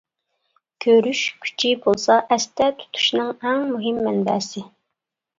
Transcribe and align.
كۆرۈش 0.83 1.19
كۈچى 1.43 1.73
بولسا 1.83 2.15
ئەستە 2.35 2.69
تۇتۇشنىڭ 2.79 3.29
ئەڭ 3.49 3.61
مۇھىم 3.75 4.01
مەنبەسى. 4.07 4.65